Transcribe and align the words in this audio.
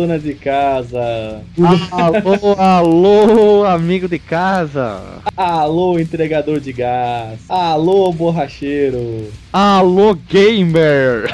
Alô, 0.00 0.06
dona 0.06 0.18
de 0.18 0.34
casa. 0.34 1.42
Alô, 1.90 2.54
alô, 2.58 3.64
amigo 3.64 4.08
de 4.08 4.18
casa. 4.18 5.20
Alô, 5.36 5.98
entregador 5.98 6.58
de 6.58 6.72
gás. 6.72 7.40
Alô, 7.48 8.10
borracheiro. 8.10 9.30
Alô, 9.52 10.14
gamer. 10.14 11.28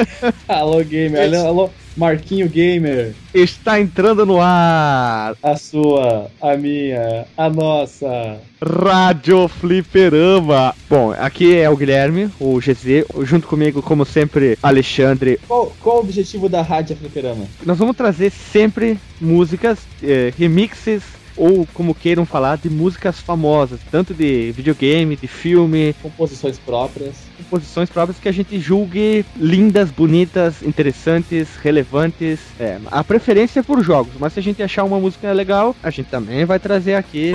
alô, 0.46 0.84
gamer. 0.84 1.34
Alô, 1.34 1.46
alô, 1.46 1.70
Marquinho 1.96 2.48
Gamer. 2.48 3.14
Está 3.32 3.80
entrando 3.80 4.24
no 4.26 4.40
ar. 4.40 5.36
A 5.42 5.56
sua, 5.56 6.30
a 6.40 6.56
minha, 6.56 7.26
a 7.36 7.48
nossa. 7.48 8.40
Rádio 8.62 9.48
Fliperama. 9.48 10.74
Bom, 10.88 11.12
aqui 11.12 11.56
é 11.56 11.68
o 11.70 11.76
Guilherme, 11.76 12.30
o 12.38 12.58
GZ, 12.58 13.06
junto 13.22 13.46
comigo, 13.46 13.82
como 13.82 14.04
sempre, 14.04 14.58
Alexandre. 14.62 15.38
Qual, 15.46 15.72
qual 15.80 15.96
o 15.96 16.00
objetivo 16.00 16.48
da 16.48 16.62
Rádio 16.62 16.96
Fliperama? 16.96 17.46
Nós 17.64 17.78
vamos 17.78 17.96
trazer 17.96 18.30
sempre 18.30 18.98
músicas, 19.20 19.78
eh, 20.02 20.32
remixes 20.36 21.19
ou 21.40 21.66
como 21.72 21.94
queiram 21.94 22.26
falar, 22.26 22.58
de 22.58 22.68
músicas 22.68 23.18
famosas, 23.18 23.80
tanto 23.90 24.12
de 24.12 24.52
videogame, 24.52 25.16
de 25.16 25.26
filme. 25.26 25.94
Composições 26.02 26.58
próprias. 26.58 27.14
Composições 27.38 27.88
próprias 27.88 28.18
que 28.18 28.28
a 28.28 28.32
gente 28.32 28.60
julgue 28.60 29.24
lindas, 29.34 29.90
bonitas, 29.90 30.62
interessantes, 30.62 31.56
relevantes. 31.56 32.40
É, 32.58 32.78
a 32.90 33.02
preferência 33.02 33.60
é 33.60 33.62
por 33.62 33.82
jogos, 33.82 34.12
mas 34.20 34.34
se 34.34 34.40
a 34.40 34.42
gente 34.42 34.62
achar 34.62 34.84
uma 34.84 35.00
música 35.00 35.32
legal, 35.32 35.74
a 35.82 35.88
gente 35.88 36.10
também 36.10 36.44
vai 36.44 36.58
trazer 36.58 36.94
aqui. 36.94 37.34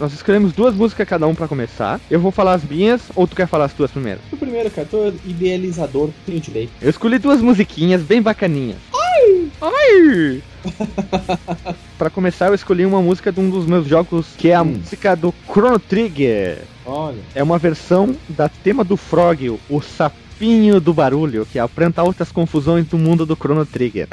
Nós 0.00 0.12
escolhemos 0.12 0.52
duas 0.52 0.76
músicas 0.76 1.08
cada 1.08 1.26
um 1.26 1.34
para 1.34 1.48
começar. 1.48 2.00
Eu 2.08 2.20
vou 2.20 2.30
falar 2.30 2.54
as 2.54 2.62
minhas, 2.62 3.02
ou 3.16 3.26
tu 3.26 3.34
quer 3.34 3.48
falar 3.48 3.64
as 3.64 3.72
tuas 3.72 3.90
primeiro? 3.90 4.20
O 4.30 4.36
primeiro, 4.36 4.70
cara, 4.70 4.86
tô 4.88 5.08
idealizador, 5.26 6.10
tenho 6.24 6.38
direito. 6.38 6.70
Eu 6.80 6.88
escolhi 6.88 7.18
duas 7.18 7.42
musiquinhas 7.42 8.00
bem 8.02 8.22
bacaninhas. 8.22 8.78
Ai! 8.94 9.48
Ai! 9.60 10.42
para 11.98 12.10
começar, 12.10 12.48
eu 12.48 12.54
escolhi 12.54 12.84
uma 12.86 13.00
música 13.00 13.32
de 13.32 13.40
um 13.40 13.48
dos 13.50 13.66
meus 13.66 13.86
jogos, 13.86 14.26
que 14.36 14.50
é 14.50 14.54
a 14.54 14.62
hum. 14.62 14.76
música 14.76 15.14
do 15.14 15.34
Chrono 15.50 15.78
Trigger. 15.78 16.62
Olha. 16.84 17.18
É 17.34 17.42
uma 17.42 17.58
versão 17.58 18.14
da 18.28 18.48
tema 18.48 18.84
do 18.84 18.96
Frog, 18.96 19.58
o 19.68 19.80
sapinho 19.80 20.80
do 20.80 20.94
barulho, 20.94 21.46
que 21.46 21.58
apresenta 21.58 22.02
outras 22.02 22.32
confusões 22.32 22.86
do 22.86 22.96
mundo 22.96 23.26
do 23.26 23.36
Chrono 23.36 23.66
Trigger. 23.66 24.08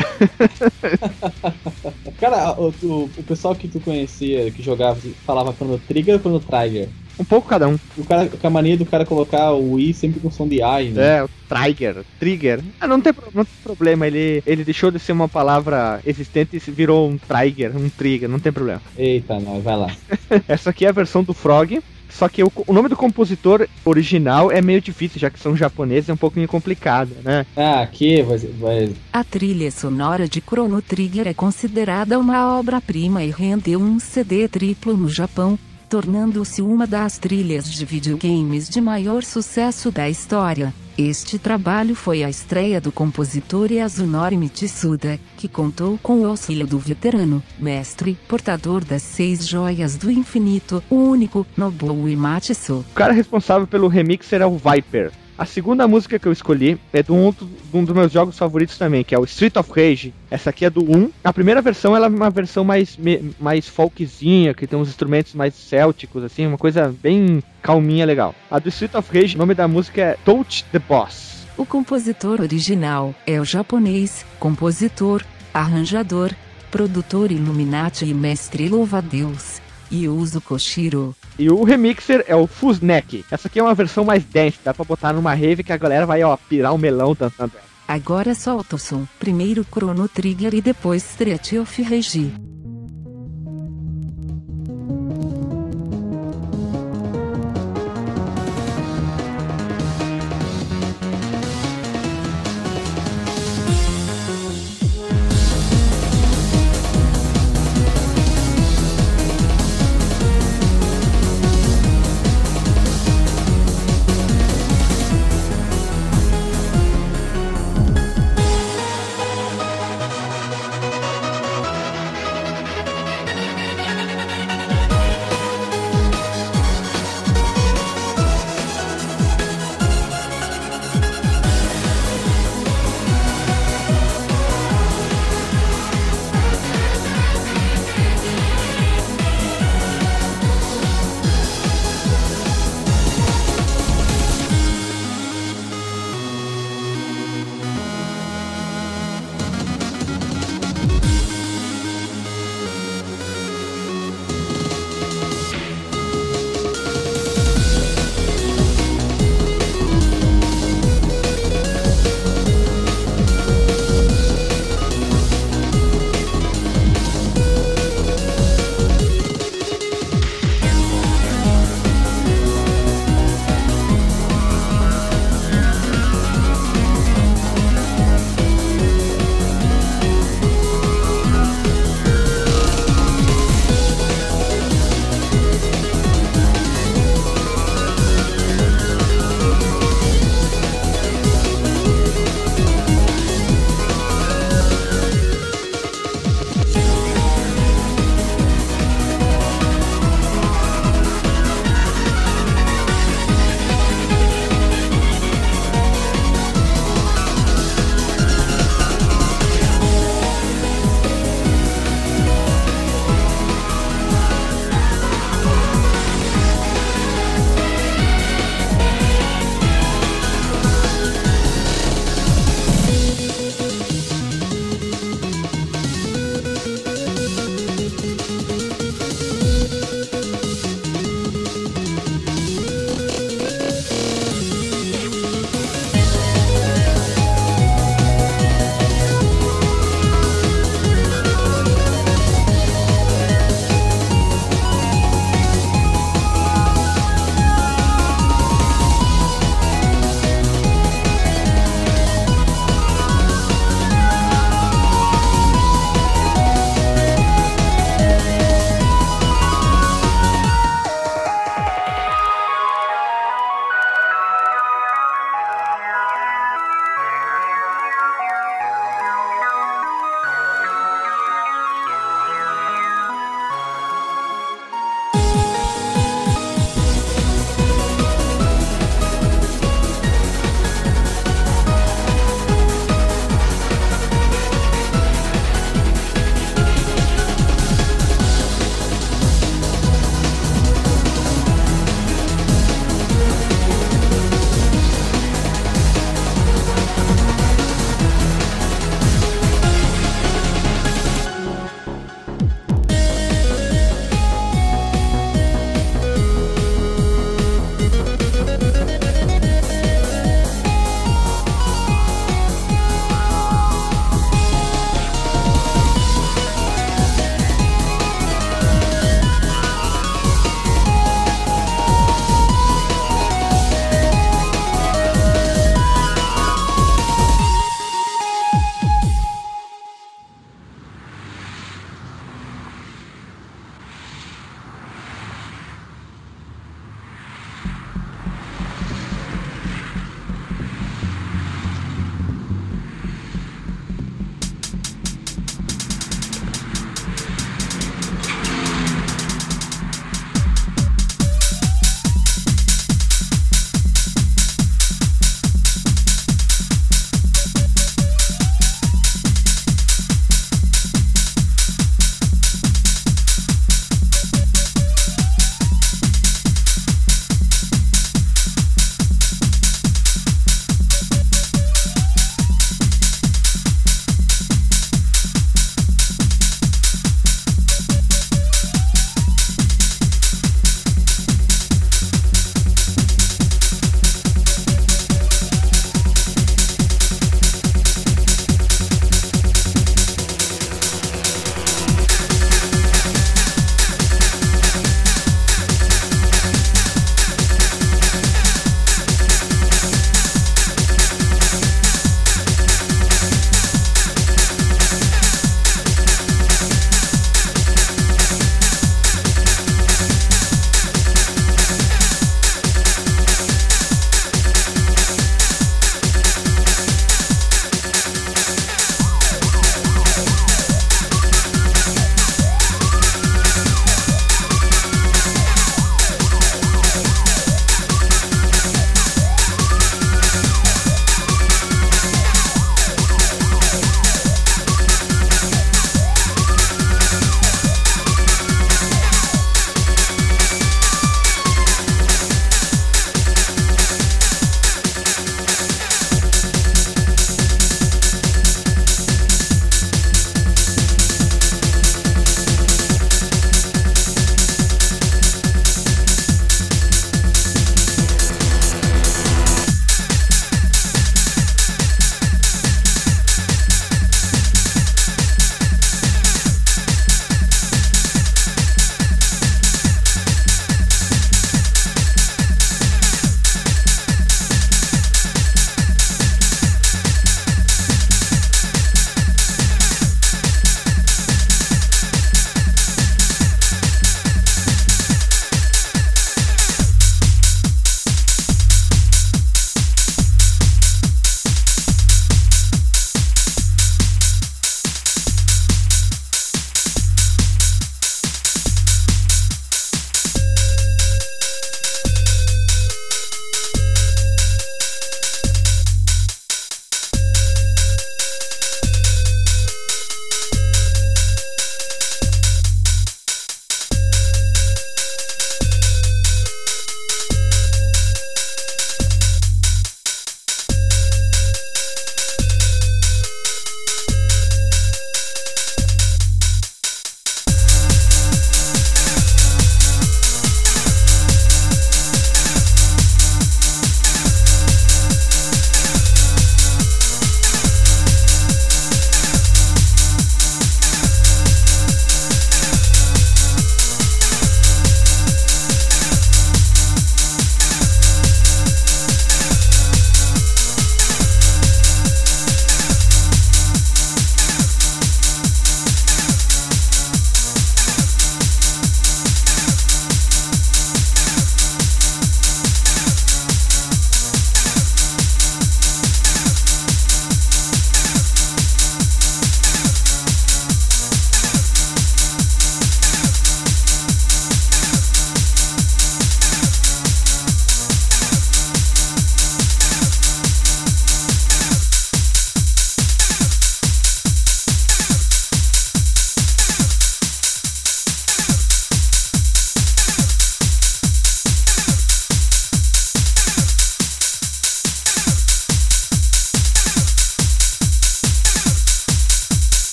Cara, 2.19 2.53
o, 2.53 2.73
o, 2.83 3.09
o, 3.17 3.23
pessoal 3.23 3.55
que 3.55 3.67
tu 3.67 3.79
conhecia, 3.79 4.51
que 4.51 4.61
jogava, 4.61 4.99
falava 5.25 5.53
Chrono 5.53 5.79
Trigger 5.79 6.16
ou 6.16 6.19
Chrono 6.19 6.39
Trigger? 6.39 6.89
Um 7.19 7.23
pouco 7.23 7.47
cada 7.47 7.67
um. 7.67 7.77
O 7.97 8.05
cara, 8.05 8.27
com 8.27 8.47
a 8.47 8.49
mania 8.49 8.77
do 8.77 8.85
cara 8.85 9.05
colocar 9.05 9.53
o 9.53 9.80
I 9.80 9.94
sempre 9.94 10.19
com 10.19 10.30
som 10.30 10.47
de 10.47 10.58
I, 10.58 10.89
né? 10.89 11.17
É, 11.17 11.23
o 11.23 11.30
Trigger, 11.47 12.03
Trigger. 12.19 12.59
Ah, 12.80 12.88
não 12.88 12.99
tem, 12.99 13.13
não 13.33 13.45
tem 13.45 13.53
problema, 13.63 14.07
ele, 14.07 14.44
ele 14.45 14.63
deixou 14.63 14.91
de 14.91 14.99
ser 14.99 15.11
uma 15.11 15.27
palavra 15.27 16.02
existente 16.05 16.55
e 16.55 16.72
virou 16.72 17.09
um 17.09 17.17
Trigger, 17.17 17.75
um 17.75 17.89
Trigger, 17.89 18.30
não 18.30 18.39
tem 18.39 18.52
problema. 18.52 18.81
Eita, 18.97 19.39
não, 19.39 19.61
vai 19.61 19.77
lá. 19.77 19.95
Essa 20.47 20.72
aqui 20.72 20.85
é 20.85 20.89
a 20.89 20.94
versão 20.94 21.23
do 21.23 21.33
Frog. 21.33 21.81
Só 22.09 22.30
que 22.30 22.41
o, 22.41 22.52
o, 22.67 22.72
nome 22.72 22.88
do 22.88 22.95
compositor 22.95 23.67
original 23.83 24.50
é 24.50 24.61
meio 24.61 24.79
difícil, 24.79 25.19
já 25.19 25.29
que 25.29 25.39
são 25.39 25.55
japoneses, 25.55 26.09
é 26.09 26.13
um 26.13 26.18
pouquinho 26.18 26.47
complicado, 26.47 27.12
né? 27.22 27.45
Ah, 27.57 27.81
aqui 27.81 28.22
vai, 28.22 28.38
vai. 28.38 28.94
A 29.12 29.23
trilha 29.23 29.69
sonora 29.69 30.25
de 30.25 30.39
Chrono 30.39 30.81
Trigger 30.81 31.28
é 31.28 31.34
considerada 31.34 32.18
uma 32.18 32.57
obra-prima 32.57 33.22
e 33.22 33.31
rendeu 33.31 33.81
um 33.81 34.00
CD 34.00 34.47
triplo 34.47 34.95
no 34.95 35.09
Japão, 35.09 35.59
tornando-se 35.95 36.61
uma 36.61 36.85
das 36.85 37.17
trilhas 37.17 37.72
de 37.72 37.85
videogames 37.85 38.67
de 38.67 38.81
maior 38.81 39.23
sucesso 39.23 39.89
da 39.89 40.09
história. 40.09 40.73
Este 40.97 41.39
trabalho 41.39 41.95
foi 41.95 42.22
a 42.22 42.29
estreia 42.29 42.81
do 42.81 42.91
compositor 42.91 43.72
Yasunori 43.72 44.35
Mitsuda, 44.35 45.17
que 45.38 45.47
contou 45.47 45.97
com 46.03 46.19
o 46.19 46.25
auxílio 46.25 46.67
do 46.67 46.78
veterano, 46.78 47.41
mestre, 47.57 48.17
portador 48.28 48.83
das 48.83 49.03
seis 49.03 49.47
joias 49.47 49.95
do 49.95 50.11
infinito, 50.11 50.83
o 50.89 50.95
único, 50.95 51.47
Nobuo 51.56 52.09
Imatsu. 52.09 52.83
O 52.91 52.94
cara 52.94 53.13
responsável 53.13 53.66
pelo 53.66 53.88
remix 53.88 54.33
era 54.33 54.50
o 54.50 54.57
Viper, 54.57 55.13
a 55.38 55.46
segunda 55.46 55.88
música 55.88 56.18
que 56.18 56.28
eu 56.28 56.31
escolhi 56.31 56.79
é 56.94 57.03
de 57.03 57.12
um, 57.12 57.31
de 57.31 57.46
um 57.73 57.84
dos 57.84 57.94
meus 57.94 58.12
jogos 58.12 58.38
favoritos 58.38 58.78
também, 58.78 59.03
que 59.03 59.13
é 59.13 59.19
o 59.19 59.25
Street 59.25 59.56
of 59.57 59.69
Rage. 59.69 60.13
Essa 60.31 60.50
aqui 60.50 60.63
é 60.63 60.69
do 60.69 60.81
1. 60.84 61.12
A 61.23 61.34
primeira 61.34 61.62
versão 61.62 61.96
ela 61.96 62.06
é 62.06 62.09
uma 62.09 62.29
versão 62.29 62.63
mais, 62.63 62.97
mais 63.40 63.68
folkzinha, 63.68 64.53
que 64.53 64.66
tem 64.66 64.79
uns 64.79 64.88
instrumentos 64.88 65.34
mais 65.34 65.53
célticos, 65.53 66.24
assim, 66.24 66.47
uma 66.47 66.57
coisa 66.57 66.95
bem 67.01 67.44
calminha, 67.62 68.06
legal. 68.06 68.34
A 68.50 68.59
do 68.59 68.69
Street 68.69 68.95
of 68.95 69.09
Rage, 69.13 69.35
o 69.35 69.40
nome 69.40 69.53
da 69.53 69.68
música 69.68 70.01
é 70.01 70.18
Touch 70.24 70.63
the 70.72 70.79
Boss. 70.79 71.45
O 71.57 71.66
compositor 71.66 72.41
original 72.41 73.13
é 73.25 73.40
o 73.40 73.45
japonês, 73.45 74.25
compositor, 74.40 75.24
arranjador, 75.53 76.31
produtor 76.72 77.31
Illuminati 77.31 78.06
e 78.06 78.13
mestre 78.13 78.68
louva-a-Deus, 78.68 79.62
Yuzo 79.91 80.41
Koshiro. 80.41 81.16
E 81.38 81.50
o 81.50 81.63
remixer 81.63 82.23
é 82.28 82.35
o 82.35 82.47
Fuznek. 82.47 83.25
Essa 83.29 83.47
aqui 83.47 83.59
é 83.59 83.63
uma 83.63 83.73
versão 83.73 84.06
mais 84.06 84.23
dance, 84.23 84.59
dá 84.63 84.73
pra 84.73 84.85
botar 84.85 85.13
numa 85.13 85.34
rave 85.34 85.63
que 85.63 85.73
a 85.73 85.78
galera 85.78 86.06
vai, 86.06 86.23
ó, 86.23 86.38
pirar 86.38 86.72
o 86.72 86.75
um 86.75 86.78
melão 86.78 87.13
dançando. 87.13 87.53
Agora 87.88 88.34
solta 88.34 88.78
o 88.78 88.79
som. 88.79 89.06
Primeiro 89.19 89.63
Chrono 89.63 90.07
Trigger 90.07 90.56
e 90.56 90.62
depois 90.62 91.03
Street 91.03 91.53
of 91.53 91.81
Regi. 91.81 92.34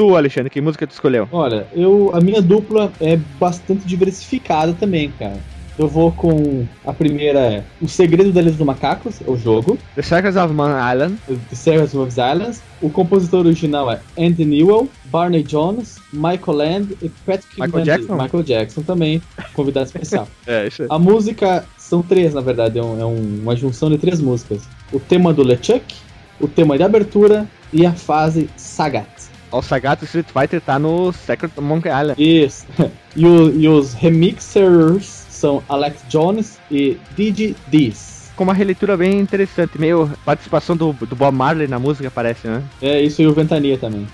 Tu, 0.00 0.16
Alexandre, 0.16 0.48
que 0.48 0.60
música 0.62 0.86
tu 0.86 0.92
escolheu? 0.92 1.28
Olha, 1.30 1.66
eu 1.74 2.10
a 2.14 2.20
minha 2.22 2.40
dupla 2.40 2.90
é 3.00 3.18
bastante 3.38 3.86
diversificada 3.86 4.72
também, 4.72 5.12
cara. 5.18 5.36
Eu 5.78 5.88
vou 5.88 6.10
com 6.12 6.66
a 6.86 6.92
primeira, 6.92 7.38
é 7.40 7.64
O 7.80 7.88
Segredo 7.88 8.32
da 8.32 8.40
Ilha 8.42 8.50
dos 8.50 8.60
Macacos, 8.66 9.20
é 9.26 9.30
o 9.30 9.36
jogo. 9.36 9.78
The 9.94 10.02
Secrets 10.02 10.36
of 10.36 10.52
Man 10.54 10.72
Island. 10.92 11.16
The 11.26 11.54
Secrets 11.56 11.94
of 11.94 12.10
Islands. 12.18 12.62
O 12.82 12.88
compositor 12.90 13.46
original 13.46 13.90
é 13.90 14.00
Andy 14.18 14.44
Newell, 14.44 14.88
Barney 15.06 15.42
Jones, 15.42 15.96
Michael 16.12 16.56
Land 16.56 16.96
e 17.02 17.08
Patrick 17.08 17.54
Michael 17.60 17.70
Van 17.72 17.82
Jackson? 17.84 18.16
Michael 18.16 18.42
Jackson 18.42 18.82
também, 18.82 19.22
convidado 19.54 19.86
especial. 19.86 20.26
É, 20.46 20.66
isso 20.66 20.82
aí. 20.82 20.88
A 20.90 20.98
música 20.98 21.64
são 21.78 22.02
três, 22.02 22.32
na 22.34 22.40
verdade, 22.40 22.78
é, 22.78 22.82
um- 22.82 23.00
é 23.00 23.04
um- 23.06 23.40
uma 23.42 23.54
junção 23.56 23.88
de 23.90 23.98
três 23.98 24.18
músicas. 24.20 24.62
O 24.92 24.98
tema 24.98 25.32
do 25.32 25.42
LeChuck, 25.42 25.94
o 26.40 26.48
tema 26.48 26.76
de 26.78 26.82
abertura 26.82 27.46
e 27.72 27.84
a 27.86 27.92
fase 27.92 28.48
Sagat. 28.56 29.06
O 29.52 29.60
Sagato 29.62 30.04
Street 30.04 30.26
Fighter 30.32 30.60
tá 30.60 30.78
no 30.78 31.12
Secret 31.12 31.50
Monkey 31.60 31.88
Island. 31.90 32.14
Isso. 32.22 32.66
E, 33.16 33.26
o- 33.26 33.50
e 33.60 33.66
os 33.68 33.92
remixers 33.92 35.04
são 35.28 35.60
Alex 35.68 36.00
Jones 36.08 36.60
e 36.70 36.96
DJ 37.16 37.56
Diz. 37.66 38.19
Com 38.40 38.44
uma 38.44 38.54
releitura 38.54 38.96
bem 38.96 39.20
interessante, 39.20 39.78
meio 39.78 40.10
participação 40.24 40.74
do, 40.74 40.94
do 40.94 41.14
Bob 41.14 41.36
Marley 41.36 41.68
na 41.68 41.78
música, 41.78 42.10
parece, 42.10 42.48
né? 42.48 42.62
É 42.80 42.98
isso 42.98 43.20
e 43.20 43.26
o 43.26 43.34
Ventania 43.34 43.76
também. 43.76 44.06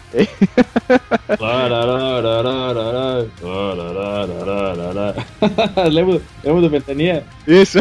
lembra, 5.89 6.21
lembra 6.43 6.61
do 6.61 6.69
Ventania? 6.69 7.25
Isso. 7.47 7.79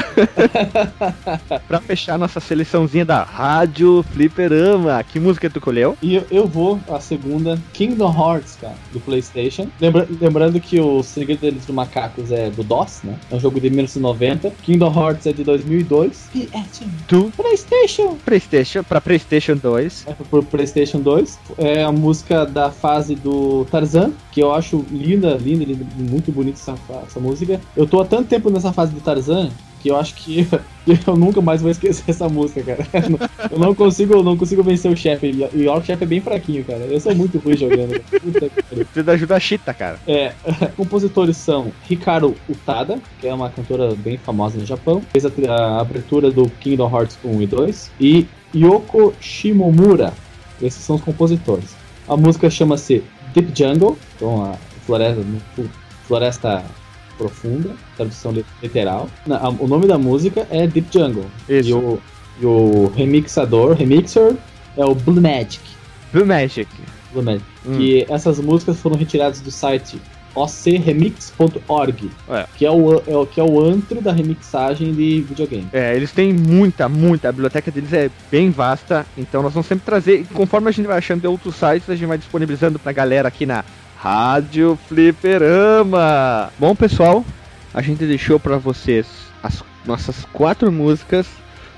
pra 1.68 1.82
fechar 1.82 2.20
nossa 2.20 2.40
seleçãozinha 2.40 3.04
da 3.04 3.24
Rádio 3.24 4.06
Fliperama, 4.14 5.04
que 5.04 5.20
música 5.20 5.50
tu 5.50 5.60
colheu? 5.60 5.98
E 6.00 6.16
eu, 6.16 6.26
eu 6.30 6.48
vou 6.48 6.80
a 6.88 7.00
segunda, 7.00 7.58
Kingdom 7.74 8.14
Hearts, 8.14 8.56
cara, 8.62 8.76
do 8.94 9.00
PlayStation. 9.00 9.68
Lembra- 9.82 10.08
lembrando 10.22 10.60
que 10.60 10.80
o 10.80 11.02
Segredo 11.02 11.40
deles 11.42 11.66
do 11.66 11.74
Macacos 11.74 12.32
é 12.32 12.52
do 12.52 12.64
DOS, 12.64 13.02
né? 13.04 13.16
É 13.32 13.36
um 13.36 13.40
jogo 13.40 13.60
de 13.60 13.70
1990. 13.72 14.52
Kingdom 14.62 14.94
Hearts 14.94 15.26
é 15.26 15.34
de 15.34 15.44
2002. 15.44 16.30
De 16.36 16.50
Do 17.08 17.32
PlayStation. 17.32 18.18
PlayStation 18.26 18.84
pra 18.84 19.00
PlayStation 19.00 19.56
2. 19.56 20.06
É 20.08 20.14
pro 20.14 20.44
PlayStation 20.44 21.00
2. 21.00 21.40
É 21.58 21.84
a 21.84 21.94
música 21.94 22.46
da 22.46 22.70
fase 22.70 23.16
do 23.16 23.64
Tarzan, 23.72 24.12
que 24.34 24.42
eu 24.42 24.54
acho 24.54 24.86
linda, 24.92 25.36
linda, 25.36 25.64
linda 25.64 25.86
muito 25.98 26.34
bonita 26.34 26.60
essa, 26.60 26.76
essa 27.08 27.20
música. 27.22 27.62
Eu 27.76 27.88
tô 27.88 28.02
há 28.02 28.06
tanto 28.06 28.28
tempo 28.28 28.50
nessa 28.50 28.74
fase 28.74 28.94
do 28.94 29.00
Tarzan 29.00 29.50
que 29.86 29.92
eu 29.92 29.98
acho 29.98 30.16
que 30.16 30.48
eu 31.06 31.16
nunca 31.16 31.40
mais 31.42 31.62
vou 31.62 31.70
esquecer 31.70 32.06
essa 32.08 32.28
música, 32.28 32.64
cara. 32.64 33.30
Eu 33.52 33.60
não 33.60 33.76
consigo, 33.76 34.16
eu 34.16 34.24
não 34.24 34.36
consigo 34.36 34.64
vencer 34.64 34.92
o 34.92 34.98
chefe. 34.98 35.48
E 35.54 35.68
o 35.68 35.82
chefe 35.82 36.04
é 36.04 36.08
bem 36.08 36.20
fraquinho, 36.20 36.64
cara. 36.66 36.80
Eu 36.80 37.00
sou 37.00 37.14
muito 37.14 37.38
ruim 37.38 37.56
jogando. 37.56 38.00
Puta. 38.10 38.50
Precisa 38.50 39.04
da 39.04 39.14
ajuda 39.14 39.40
Chita, 39.40 39.74
cara. 39.74 40.00
É, 40.08 40.34
compositores 40.76 41.38
são 41.38 41.72
Hikaru 41.88 42.36
Utada, 42.50 42.98
que 43.22 43.28
é 43.28 43.34
uma 43.34 43.50
cantora 43.52 43.94
bem 43.96 44.18
famosa 44.18 44.58
no 44.58 44.66
Japão, 44.66 45.02
fez 45.14 45.26
a, 45.26 45.30
a 45.52 45.82
abertura 45.82 46.32
do 46.32 46.50
Kingdom 46.50 46.90
Hearts 46.90 47.20
1 47.24 47.42
e 47.42 47.48
2, 47.48 47.92
e 48.02 48.28
Yoko 48.56 49.14
Shimomura, 49.22 50.12
esses 50.62 50.84
são 50.84 50.96
os 50.96 51.04
compositores. 51.04 51.76
A 52.08 52.18
música 52.18 52.50
chama-se 52.50 53.04
Deep 53.34 53.52
Jungle, 53.56 53.98
então 54.16 54.44
a 54.44 54.56
floresta, 54.86 55.24
floresta 56.08 56.66
profunda, 57.18 57.72
tradução 57.96 58.32
li- 58.32 58.46
literal. 58.62 59.10
O 59.60 59.68
nome 59.68 59.88
da 59.88 59.98
música 59.98 60.48
é 60.50 60.66
Deep 60.68 60.88
Jungle. 60.92 61.26
Isso. 61.50 61.70
E 61.70 61.74
o, 61.74 62.00
e 62.42 62.46
o 62.46 62.92
remixador, 62.96 63.74
remixer, 63.76 64.36
é 64.78 64.86
o 64.86 64.94
Blue 64.96 65.22
Magic. 65.22 65.60
Blue 66.14 66.26
Magic. 66.26 66.70
Blue 67.14 67.24
Magic. 67.24 67.44
Hum. 67.66 67.78
Que 67.78 68.06
essas 68.10 68.40
músicas 68.40 68.78
foram 68.80 68.98
retiradas 68.98 69.40
do 69.40 69.50
site 69.52 70.00
ocremix.org, 70.36 72.12
É. 72.30 72.46
que, 72.58 72.66
é 72.66 72.72
o, 72.72 73.02
é 73.08 73.16
o, 73.16 73.26
que 73.26 73.40
é 73.40 73.44
o 73.44 73.60
antro 73.62 74.02
da 74.02 74.12
remixagem 74.12 74.94
de 74.94 75.22
videogame. 75.22 75.68
É, 75.72 75.96
eles 75.96 76.12
têm 76.12 76.34
muita, 76.34 76.90
muita. 76.90 77.30
A 77.30 77.32
biblioteca 77.32 77.72
deles 77.72 77.94
é 77.94 78.10
bem 78.30 78.50
vasta. 78.52 79.06
Então 79.18 79.42
nós 79.42 79.54
vamos 79.54 79.68
sempre 79.68 79.86
trazer. 79.86 80.26
Conforme 80.34 80.68
a 80.70 80.72
gente 80.72 80.86
vai 80.88 80.98
achando 80.98 81.22
de 81.22 81.28
outros 81.28 81.56
sites, 81.56 81.90
a 81.90 81.96
gente 81.96 82.08
vai 82.08 82.18
disponibilizando 82.18 82.78
pra 82.78 82.92
galera 82.92 83.28
aqui 83.30 83.46
na 83.46 83.64
Rádio 84.10 84.78
Fliperama. 84.88 86.52
Bom, 86.60 86.76
pessoal, 86.76 87.26
a 87.74 87.82
gente 87.82 88.06
deixou 88.06 88.40
pra 88.40 88.56
vocês 88.60 89.08
as 89.42 89.64
nossas 89.84 90.24
quatro 90.32 90.72
músicas 90.72 91.26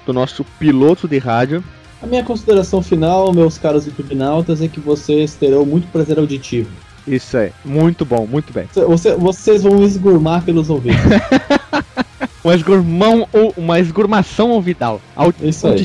do 0.06 0.12
nosso 0.12 0.44
piloto 0.60 1.08
de 1.08 1.20
rádio. 1.20 1.64
A 2.04 2.06
minha 2.06 2.26
consideração 2.26 2.82
final, 2.82 3.32
meus 3.32 3.58
caros 3.58 3.86
YouTube-nautas, 3.86 4.62
é 4.62 4.68
que 4.68 4.78
vocês 4.82 5.36
terão 5.36 5.66
muito 5.66 5.88
prazer 5.88 6.20
auditivo. 6.20 6.70
Isso 7.08 7.38
aí, 7.38 7.54
muito 7.64 8.04
bom, 8.04 8.28
muito 8.28 8.52
bem. 8.52 8.68
Você- 8.74 9.16
vocês 9.16 9.64
vão 9.64 9.82
esgurmar 9.82 10.44
pelos 10.44 10.70
ouvidos. 10.70 11.00
Uma, 12.44 12.56
esgurmão, 12.56 13.26
ou 13.32 13.54
uma 13.58 13.80
esgurmação 13.80 14.52
ouvidal, 14.52 15.02
au- 15.16 15.34
Isso 15.42 15.66
aí. 15.68 15.76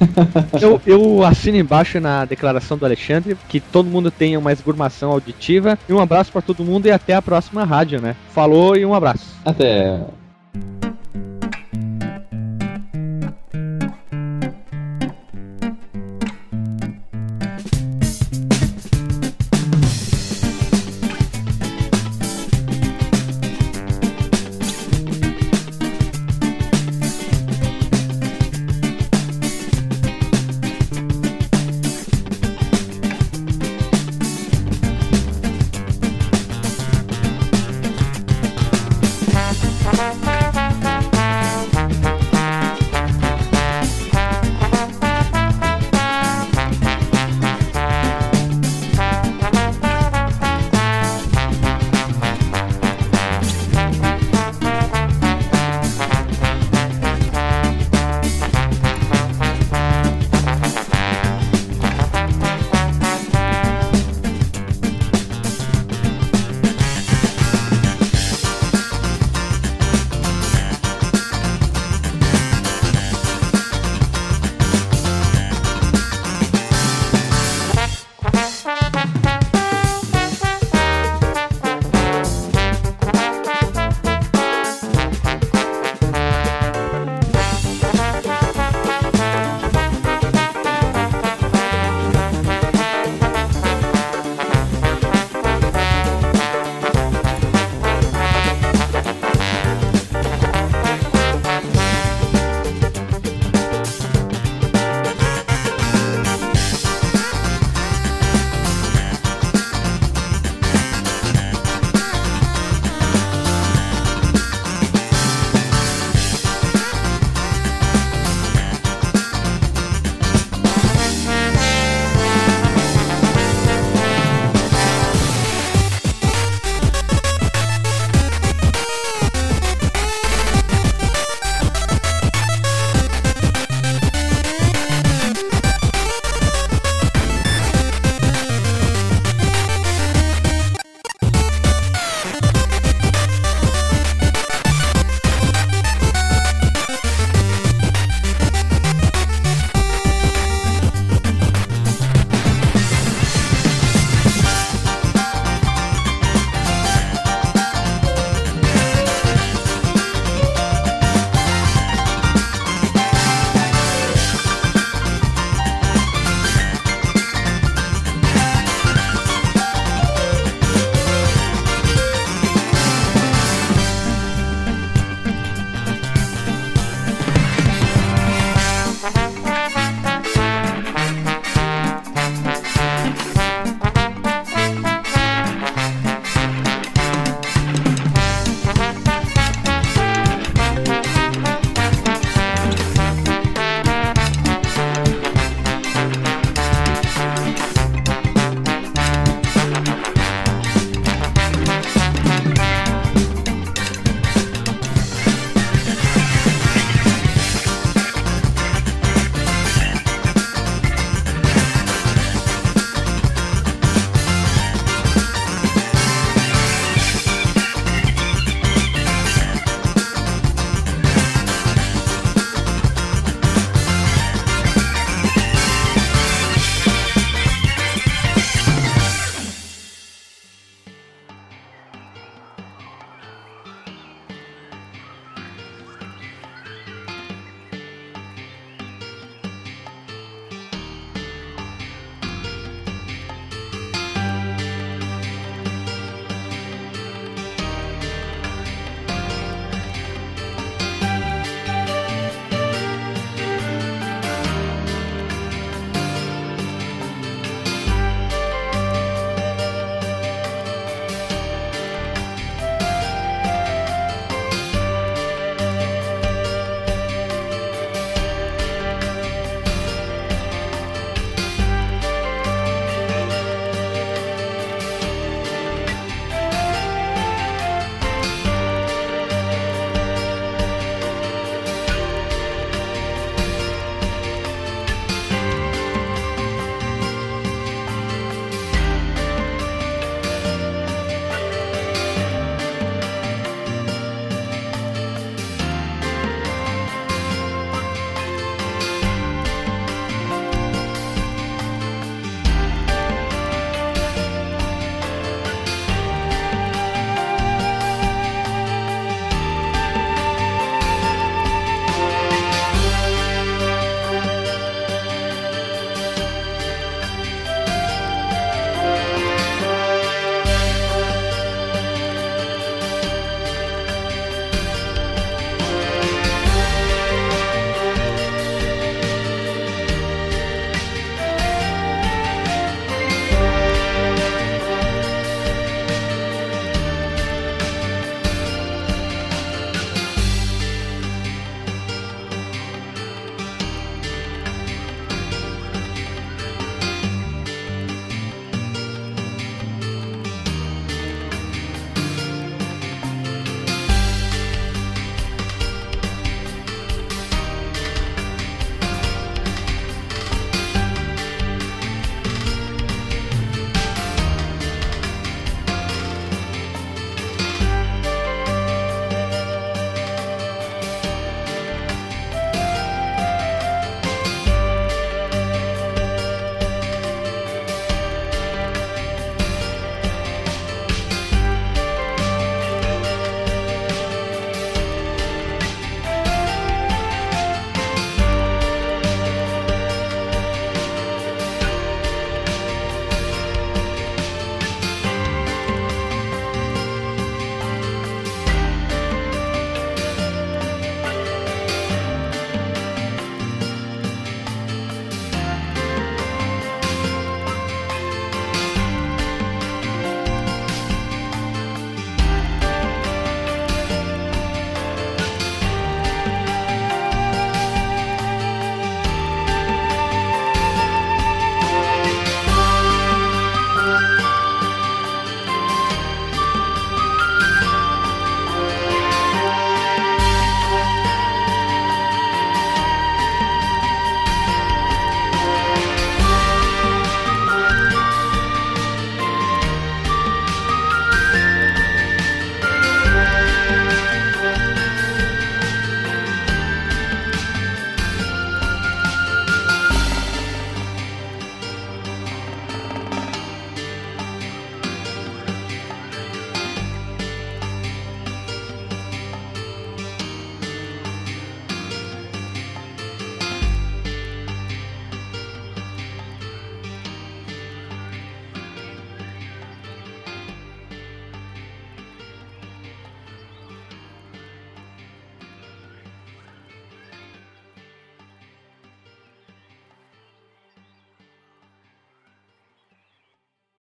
eu, 0.60 0.80
eu 0.86 1.24
assino 1.24 1.56
embaixo 1.56 2.00
na 2.00 2.24
declaração 2.24 2.76
do 2.76 2.84
Alexandre 2.84 3.36
que 3.48 3.60
todo 3.60 3.88
mundo 3.88 4.10
tenha 4.10 4.38
uma 4.38 4.52
esgurmação 4.52 5.10
auditiva. 5.10 5.78
E 5.88 5.92
um 5.92 6.00
abraço 6.00 6.32
pra 6.32 6.42
todo 6.42 6.64
mundo 6.64 6.86
e 6.86 6.90
até 6.90 7.14
a 7.14 7.22
próxima 7.22 7.64
rádio, 7.64 8.00
né? 8.00 8.16
Falou 8.32 8.76
e 8.76 8.84
um 8.84 8.94
abraço. 8.94 9.26
Até. 9.44 10.00